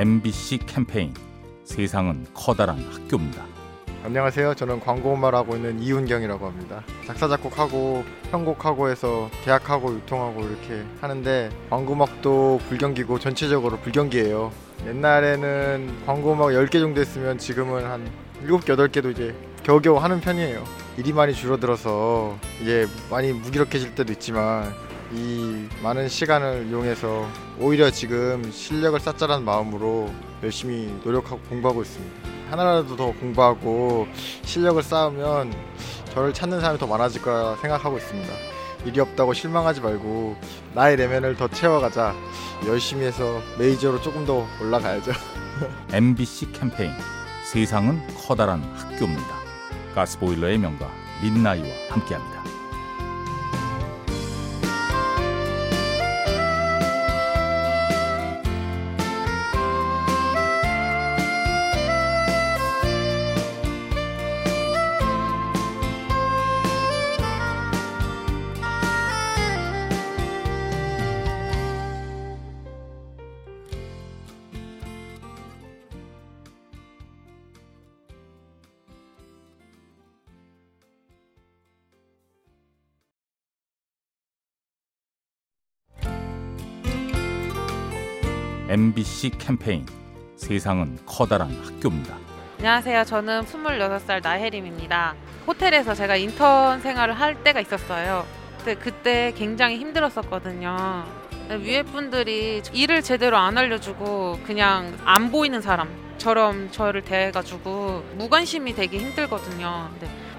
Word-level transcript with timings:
MBC 0.00 0.60
캠페인 0.64 1.12
세상은 1.62 2.24
커다란 2.32 2.78
학교입니다. 2.90 3.44
안녕하세요. 4.02 4.54
저는 4.54 4.80
광고음악을 4.80 5.34
하고 5.34 5.56
있는 5.56 5.78
이훈경이라고 5.78 6.46
합니다. 6.46 6.82
작사 7.06 7.28
작곡하고 7.28 8.02
편곡하고 8.30 8.88
해서 8.88 9.28
계약하고 9.44 9.92
유통하고 9.96 10.40
이렇게 10.40 10.86
하는데 11.02 11.50
광고음악도 11.68 12.60
불경기고 12.66 13.18
전체적으로 13.18 13.76
불경기예요. 13.76 14.50
옛날에는 14.86 16.06
광고음악 16.06 16.48
10개 16.48 16.80
정도 16.80 17.02
했으면 17.02 17.36
지금은 17.36 17.84
한 17.84 18.10
7개, 18.46 18.68
8개도 18.68 19.12
이제 19.12 19.34
겨우겨우 19.64 19.98
하는 19.98 20.22
편이에요. 20.22 20.64
일이 20.96 21.12
많이 21.12 21.34
줄어들어서 21.34 22.38
이게 22.62 22.86
많이 23.10 23.34
무기력해질 23.34 23.94
때도 23.94 24.14
있지만 24.14 24.72
이 25.12 25.66
많은 25.82 26.08
시간을 26.08 26.66
이용해서 26.68 27.28
오히려 27.58 27.90
지금 27.90 28.50
실력을 28.52 28.98
쌓자라는 29.00 29.44
마음으로 29.44 30.10
열심히 30.42 30.94
노력하고 31.04 31.40
공부하고 31.48 31.82
있습니다. 31.82 32.28
하나라도 32.50 32.96
더 32.96 33.12
공부하고 33.12 34.06
실력을 34.44 34.80
쌓으면 34.82 35.52
저를 36.12 36.32
찾는 36.32 36.60
사람이 36.60 36.78
더 36.78 36.86
많아질 36.86 37.22
거라 37.22 37.56
생각하고 37.56 37.98
있습니다. 37.98 38.32
일이 38.84 39.00
없다고 39.00 39.34
실망하지 39.34 39.80
말고 39.80 40.36
나의 40.74 40.96
내면을 40.96 41.36
더 41.36 41.48
채워가자. 41.48 42.14
열심히 42.66 43.04
해서 43.04 43.40
메이저로 43.58 44.00
조금 44.00 44.24
더 44.24 44.46
올라가야죠. 44.60 45.12
MBC 45.92 46.52
캠페인 46.52 46.92
세상은 47.44 48.00
커다란 48.16 48.62
학교입니다. 48.74 49.40
가스보일러의 49.94 50.58
명가 50.58 50.88
민나이와 51.22 51.68
함께합니다. 51.90 52.59
MBC 88.70 89.30
캠페인 89.30 89.84
세상은 90.36 90.96
커다란 91.04 91.50
학교입니다. 91.50 92.16
안녕하세요. 92.58 93.02
저는 93.02 93.40
26살 93.42 94.22
나혜림입니다. 94.22 95.16
호텔에서 95.44 95.92
제가 95.92 96.14
인턴 96.14 96.80
생활을 96.80 97.14
할 97.14 97.42
때가 97.42 97.58
있었어요. 97.60 98.24
근데 98.58 98.76
그때 98.76 99.32
굉장히 99.36 99.76
힘들었었거든요. 99.78 101.04
위에 101.48 101.82
분들이 101.82 102.62
일을 102.72 103.02
제대로 103.02 103.38
안 103.38 103.58
알려주고 103.58 104.38
그냥 104.44 104.96
안 105.04 105.32
보이는 105.32 105.60
사람처럼 105.60 106.70
저를 106.70 107.02
대해가지고 107.02 108.04
무관심이 108.18 108.76
되게 108.76 108.98
힘들거든요. 108.98 109.90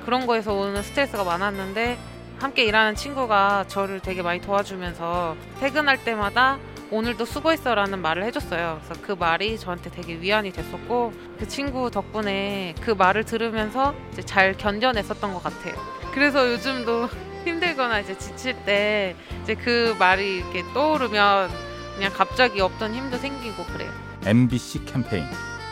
그런 0.06 0.26
거에서 0.26 0.54
오는 0.54 0.82
스트레스가 0.82 1.26
많았는데 1.26 1.98
함께 2.40 2.64
일하는 2.64 2.96
친구가 2.96 3.66
저를 3.68 4.00
되게 4.00 4.22
많이 4.22 4.40
도와주면서 4.40 5.36
퇴근할 5.60 6.02
때마다 6.06 6.60
오늘도 6.92 7.24
수고했어라는 7.24 8.02
말을 8.02 8.26
해줬어요. 8.26 8.82
그래서 8.84 9.02
그 9.02 9.14
말이 9.14 9.58
저한테 9.58 9.90
되게 9.90 10.20
위안이 10.20 10.52
됐었고 10.52 11.14
그 11.40 11.48
친구 11.48 11.90
덕분에 11.90 12.76
그 12.82 12.92
말을 12.92 13.24
들으면서 13.24 13.96
잘 14.26 14.58
견뎌냈었던 14.58 15.34
것 15.34 15.42
같아요. 15.42 15.74
그래서 16.14 16.52
요즘도 16.52 17.08
힘들거나 17.46 18.02
이제 18.02 18.18
지칠 18.18 18.56
때 18.66 19.16
이제 19.42 19.56
그 19.56 19.96
말이 19.98 20.40
이렇게 20.40 20.64
떠오르면 20.74 21.50
그냥 21.96 22.12
갑자기 22.14 22.60
없던 22.60 22.94
힘도 22.94 23.18
생기고 23.18 23.64
그래요. 23.66 23.90
MBC 24.26 24.86
캠페인 24.86 25.26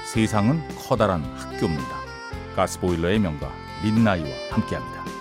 세상은 0.06 0.66
커다란 0.88 1.22
학교입니다. 1.36 2.00
가스보일러의 2.56 3.20
명가 3.20 3.52
민나이와 3.84 4.30
함께합니다. 4.52 5.19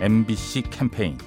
MBC 0.00 0.62
캠페인 0.70 1.18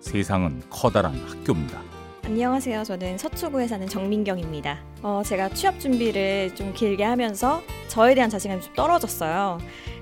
세상은 0.00 0.62
커다란 0.70 1.14
학교입니다. 1.28 1.82
안녕하세요. 2.24 2.82
저는 2.82 3.18
서초구에 3.18 3.66
사는 3.66 3.86
정민경입니다. 3.86 4.78
어, 5.02 5.20
제가 5.22 5.50
취업 5.50 5.78
준비를 5.78 6.54
좀 6.54 6.72
길게 6.72 7.04
하면서 7.04 7.62
저에 7.88 8.14
대한 8.14 8.30
자신감이 8.30 8.62
좀 8.62 8.72
떨어졌어요. 8.72 9.58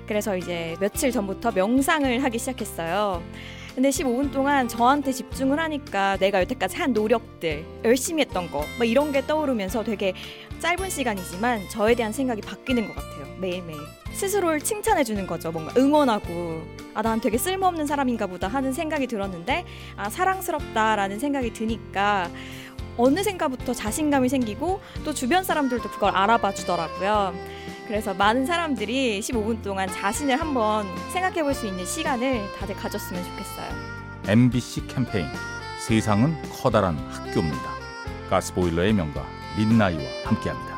그래서 0.07 0.37
이제 0.37 0.77
며칠 0.79 1.11
전부터 1.11 1.51
명상을 1.51 2.23
하기 2.23 2.39
시작했어요. 2.39 3.21
근데 3.75 3.89
15분 3.89 4.31
동안 4.31 4.69
저한테 4.69 5.11
집중을 5.11 5.59
하니까 5.59 6.15
내가 6.15 6.39
여태까지 6.39 6.77
한 6.77 6.93
노력들, 6.93 7.65
열심히 7.83 8.21
했던 8.21 8.49
거, 8.49 8.63
뭐 8.77 8.85
이런 8.85 9.11
게 9.11 9.27
떠오르면서 9.27 9.83
되게 9.83 10.13
짧은 10.59 10.89
시간이지만 10.89 11.67
저에 11.67 11.95
대한 11.95 12.13
생각이 12.13 12.39
바뀌는 12.39 12.87
것 12.87 12.95
같아요. 12.95 13.25
매일매일. 13.41 13.77
스스로를 14.13 14.59
칭찬해 14.61 15.03
주는 15.03 15.25
거죠. 15.25 15.51
뭔가 15.51 15.73
응원하고 15.77 16.63
아, 16.93 17.01
난 17.01 17.19
되게 17.21 17.37
쓸모없는 17.37 17.87
사람인가 17.87 18.27
보다 18.27 18.47
하는 18.47 18.73
생각이 18.73 19.07
들었는데 19.07 19.65
아, 19.95 20.09
사랑스럽다라는 20.09 21.19
생각이 21.19 21.53
드니까 21.53 22.29
어느샌가부터 22.97 23.73
자신감이 23.73 24.29
생기고 24.29 24.81
또 25.05 25.13
주변 25.13 25.43
사람들도 25.43 25.89
그걸 25.89 26.15
알아봐 26.15 26.53
주더라고요. 26.53 27.33
그래서 27.87 28.13
많은 28.13 28.45
사람들이 28.45 29.19
15분 29.21 29.63
동안 29.63 29.87
자신을 29.89 30.39
한번 30.39 30.85
생각해 31.11 31.41
볼 31.43 31.53
수 31.53 31.65
있는 31.67 31.85
시간을 31.85 32.41
다들 32.59 32.75
가졌으면 32.75 33.23
좋겠어요. 33.23 33.67
MBC 34.27 34.87
캠페인 34.87 35.25
세상은 35.79 36.35
커다란 36.61 36.97
학교입니다. 37.09 37.71
가스보일러의 38.29 38.93
명가 38.93 39.25
민나이와 39.57 40.03
함께합니다. 40.25 40.77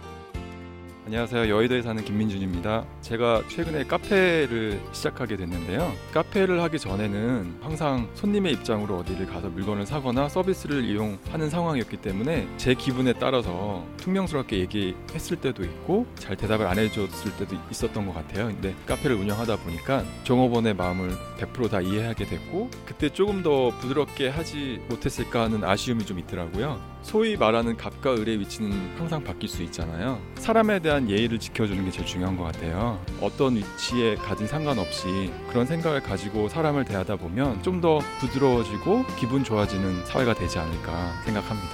안녕하세요. 1.11 1.49
여의도에 1.49 1.81
사는 1.81 2.01
김민준입니다. 2.05 2.85
제가 3.01 3.43
최근에 3.49 3.83
카페를 3.83 4.79
시작하게 4.93 5.35
됐는데요. 5.35 5.91
카페를 6.13 6.61
하기 6.61 6.79
전에는 6.79 7.57
항상 7.59 8.09
손님의 8.13 8.53
입장으로 8.53 8.99
어디를 8.99 9.25
가서 9.25 9.49
물건을 9.49 9.85
사거나 9.85 10.29
서비스를 10.29 10.85
이용하는 10.85 11.49
상황이었기 11.49 11.97
때문에 11.97 12.47
제 12.55 12.75
기분에 12.75 13.11
따라서 13.11 13.85
퉁명스럽게 13.97 14.59
얘기했을 14.59 15.35
때도 15.35 15.65
있고 15.65 16.07
잘 16.15 16.37
대답을 16.37 16.65
안 16.65 16.79
해줬을 16.79 17.35
때도 17.35 17.57
있었던 17.69 18.05
것 18.05 18.13
같아요. 18.13 18.47
근데 18.47 18.73
카페를 18.85 19.17
운영하다 19.17 19.57
보니까 19.57 20.05
종업원의 20.23 20.75
마음을 20.75 21.11
100%다 21.37 21.81
이해하게 21.81 22.23
됐고 22.23 22.69
그때 22.85 23.09
조금 23.09 23.43
더 23.43 23.71
부드럽게 23.79 24.29
하지 24.29 24.81
못했을까 24.87 25.41
하는 25.41 25.65
아쉬움이 25.65 26.05
좀 26.05 26.19
있더라고요. 26.19 26.79
소위 27.01 27.35
말하는 27.35 27.75
갑과 27.77 28.13
을의 28.13 28.39
위치는 28.39 28.71
항상 28.97 29.23
바뀔 29.23 29.49
수 29.49 29.63
있잖아요. 29.63 30.21
사람에 30.35 30.79
대한 30.79 31.00
대한 31.01 31.09
예의를 31.09 31.39
지켜주는 31.39 31.83
게 31.85 31.91
제일 31.91 32.05
중요한 32.05 32.37
것 32.37 32.43
같아요. 32.43 32.99
어떤 33.21 33.55
위치에 33.55 34.15
가진 34.15 34.47
상관없이 34.47 35.31
그런 35.49 35.65
생각을 35.65 36.01
가지고 36.01 36.49
사람을 36.49 36.85
대하다 36.85 37.15
보면 37.17 37.61
좀 37.63 37.81
더 37.81 37.99
부드러워지고 38.19 39.05
기분 39.17 39.43
좋아지는 39.43 40.05
사회가 40.05 40.35
되지 40.35 40.59
않을까 40.59 41.23
생각합니다. 41.25 41.69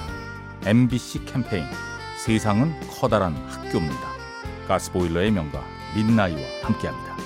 MBC 0.65 1.25
캠페인 1.25 1.65
세상은 2.24 2.74
커다란 2.89 3.35
학교입니다. 3.50 4.07
가스보일러의 4.69 5.31
명가 5.31 5.62
민나이와 5.97 6.39
함께합니다. 6.63 7.18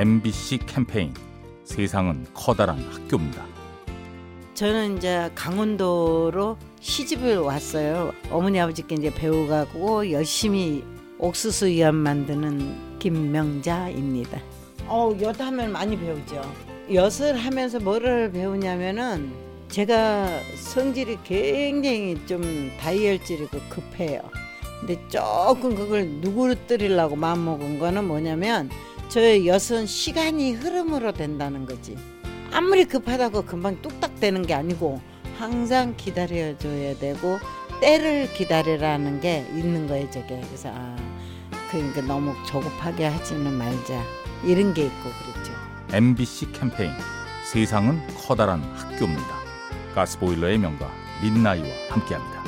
MBC 0.00 0.60
캠페인 0.64 1.12
세상은 1.62 2.24
커다란 2.32 2.78
학교입니다. 2.90 3.44
저는 4.54 4.96
이제 4.96 5.30
강원도로 5.34 6.56
시집을 6.80 7.36
왔어요. 7.40 8.14
어머니 8.30 8.58
아버지께 8.58 8.94
이제 8.94 9.12
배우가고 9.12 10.10
열심히 10.10 10.82
옥수수 11.18 11.78
연 11.80 11.96
만드는 11.96 12.98
김명자입니다. 12.98 14.40
어, 14.86 15.14
엿 15.20 15.38
하면 15.38 15.70
많이 15.70 15.98
배우죠. 15.98 16.50
엿을 16.90 17.36
하면서 17.36 17.78
뭐를 17.78 18.32
배우냐면은 18.32 19.30
제가 19.68 20.30
성질이 20.56 21.18
굉장히 21.24 22.18
좀 22.24 22.72
다이얼질이고 22.80 23.58
급해요. 23.68 24.22
근데 24.80 24.98
조금 25.08 25.74
그걸 25.74 26.06
누구르뜨리려고 26.06 27.16
마음먹은 27.16 27.78
거는 27.78 28.08
뭐냐면 28.08 28.70
저의 29.10 29.48
엿은 29.48 29.86
시간이 29.86 30.52
흐름으로 30.52 31.12
된다는 31.12 31.66
거지. 31.66 31.96
아무리 32.52 32.84
급하다고 32.84 33.42
금방 33.42 33.82
뚝딱 33.82 34.20
되는 34.20 34.46
게 34.46 34.54
아니고 34.54 35.00
항상 35.36 35.96
기다려줘야 35.96 36.96
되고 36.98 37.38
때를 37.80 38.32
기다리라는 38.32 39.20
게 39.20 39.46
있는 39.54 39.86
거예요 39.86 40.10
저게 40.10 40.40
그래서 40.46 40.68
아 40.72 40.96
그러니까 41.70 42.02
너무 42.02 42.34
조급하게 42.46 43.06
하지는 43.06 43.52
말자 43.52 44.04
이런 44.44 44.74
게 44.74 44.86
있고 44.86 45.02
그렇죠 45.02 45.52
MBC 45.92 46.52
캠페인 46.52 46.92
세상은 47.44 48.00
커다란 48.16 48.62
학교입니다. 48.74 49.40
가스보일러의 49.94 50.58
명가 50.58 50.88
민나이와 51.22 51.68
함께합니다. 51.88 52.44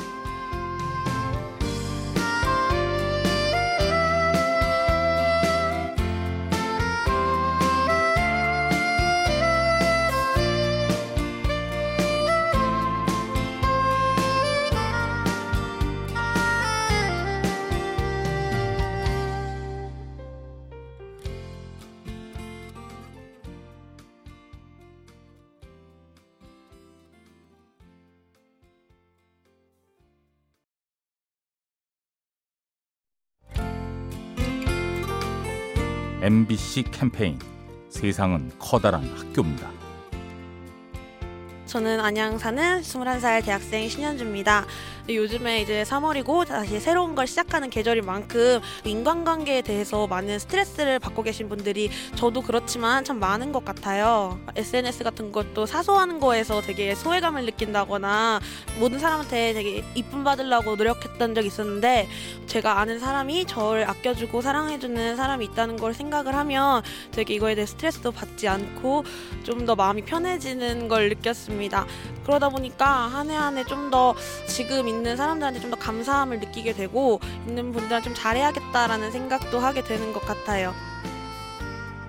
MBC 36.23 36.83
캠페인 36.83 37.37
세상은 37.89 38.49
커다란 38.57 39.03
학교입니다. 39.13 39.69
저는 41.65 41.99
안양 41.99 42.37
사는 42.37 42.79
21살 42.79 43.43
대학생 43.43 43.89
신현주입니다. 43.89 44.65
요즘에 45.09 45.61
이제 45.61 45.83
3월이고 45.83 46.47
다시 46.47 46.79
새로운 46.79 47.13
걸 47.13 47.27
시작하는 47.27 47.69
계절인 47.69 48.05
만큼 48.05 48.61
인간관계에 48.85 49.61
대해서 49.61 50.07
많은 50.07 50.39
스트레스를 50.39 50.97
받고 50.99 51.23
계신 51.23 51.49
분들이 51.49 51.89
저도 52.15 52.41
그렇지만 52.41 53.03
참 53.03 53.19
많은 53.19 53.51
것 53.51 53.65
같아요. 53.65 54.39
SNS 54.55 55.03
같은 55.03 55.33
것도 55.33 55.65
사소한 55.65 56.21
거에서 56.21 56.61
되게 56.61 56.95
소외감을 56.95 57.43
느낀다거나 57.43 58.39
모든 58.79 58.97
사람한테 58.97 59.51
되게 59.53 59.83
이쁨 59.93 60.23
받으려고 60.23 60.77
노력했던 60.77 61.35
적이 61.35 61.47
있었는데 61.47 62.07
제가 62.47 62.79
아는 62.79 62.97
사람이 62.99 63.45
저를 63.45 63.89
아껴주고 63.89 64.39
사랑해주는 64.41 65.17
사람이 65.17 65.43
있다는 65.45 65.75
걸 65.75 65.93
생각을 65.93 66.33
하면 66.33 66.81
되게 67.11 67.33
이거에 67.33 67.55
대해 67.55 67.65
스트레스도 67.67 68.11
받지 68.13 68.47
않고 68.47 69.03
좀 69.43 69.63
더 69.63 69.75
마음이 69.75 70.01
편해지는 70.03 70.89
걸 70.89 71.07
느꼈습니다. 71.09 71.85
그러다 72.25 72.49
보니까 72.49 72.85
한 73.07 73.29
해 73.29 73.35
한 73.35 73.55
해 73.57 73.63
좀 73.65 73.89
더 73.89 74.13
지금 74.47 74.87
있는 74.93 75.17
사람들한테 75.17 75.59
좀 75.59 75.73
더 75.73 75.77
감사함을 75.77 76.39
느끼게 76.39 76.73
되고 76.73 77.19
있는 77.47 77.71
분들한테 77.71 78.03
좀 78.05 78.13
잘해야겠다라는 78.13 79.11
생각도 79.11 79.59
하게 79.59 79.83
되는 79.83 80.13
것 80.13 80.23
같아요. 80.23 80.73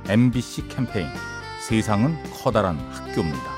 MBC 0.08 0.68
캠페인 0.68 1.08
세상은 1.66 2.16
커다란 2.42 2.78
학교입니다. 2.90 3.54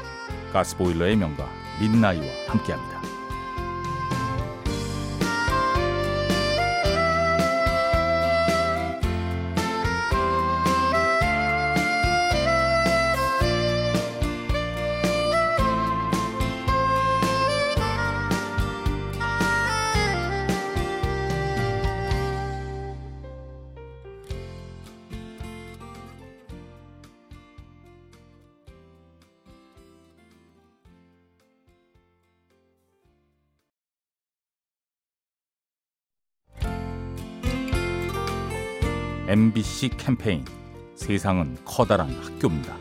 가스보일러의 0.53 1.17
명가 1.17 1.49
민나이와 1.81 2.25
함께합니다. 2.49 3.03
MBC 39.29 39.89
캠페인 39.97 40.45
세상은 40.95 41.57
커다란 41.65 42.09
학교입니다. 42.23 42.77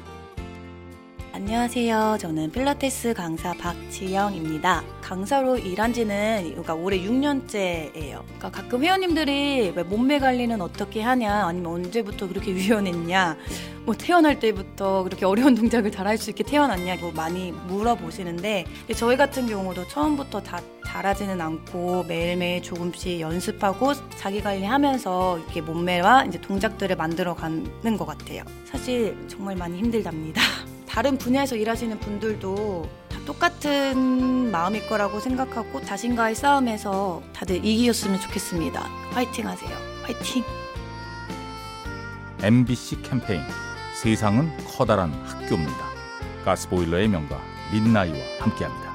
안녕하세요. 1.34 2.18
저는 2.20 2.52
필라테스 2.52 3.16
강사 3.16 3.52
박지영입니다. 3.54 4.84
강사로 5.10 5.60
일한 5.60 5.94
지는 5.94 6.46
그러니까 6.48 6.74
올해 6.74 6.98
6년째예요. 7.00 8.24
그러니까 8.26 8.50
가끔 8.52 8.84
회원님들이 8.84 9.72
왜 9.76 9.84
몸매 9.84 10.18
관리는 10.18 10.60
어떻게 10.62 11.04
하냐, 11.04 11.46
아니면 11.46 11.74
언제부터 11.74 12.28
그렇게 12.28 12.50
유연했냐, 12.58 13.38
뭐 13.86 13.94
태어날 13.96 14.40
때부터 14.40 15.04
그렇게 15.04 15.26
어려운 15.28 15.54
동작을 15.54 15.92
잘 15.92 16.06
할 16.08 16.18
수 16.18 16.32
있게 16.32 16.44
태어났냐고 16.44 17.12
많이 17.12 17.52
물어보시는데 17.52 18.66
저희 18.96 19.16
같은 19.18 19.46
경우도 19.48 19.88
처음부터 19.90 20.42
다 20.42 20.60
잘하지는 20.88 21.40
않고 21.42 22.06
매일매일 22.08 22.64
조금씩 22.64 23.20
연습하고 23.20 23.94
자기 24.18 24.42
관리하면서 24.42 25.40
이렇게 25.40 25.62
몸매와 25.62 26.26
이제 26.26 26.40
동작들을 26.42 26.96
만들어 26.96 27.36
가는 27.36 27.98
것 27.98 28.06
같아요. 28.06 28.44
사실 28.66 29.16
정말 29.28 29.56
많이 29.56 29.78
힘들답니다. 29.78 30.42
다른 30.88 31.18
분야에서 31.18 31.56
일하시는 31.56 32.00
분들도 32.00 32.88
다 32.88 33.05
똑같은 33.26 34.52
마음일 34.52 34.88
거라고 34.88 35.20
생각하고 35.20 35.82
자신과의 35.82 36.36
싸움에서 36.36 37.22
다들 37.34 37.58
이기셨으면 37.66 38.20
좋겠습니다. 38.22 38.82
화이팅 39.12 39.48
하세요. 39.48 39.76
화이팅! 40.04 40.44
MBC 42.42 43.02
캠페인 43.02 43.42
세상은 44.02 44.52
커다란 44.66 45.12
학교입니다. 45.26 45.86
가스보일러의 46.44 47.08
명가 47.08 47.40
민나이와 47.72 48.18
함께합니다. 48.40 48.94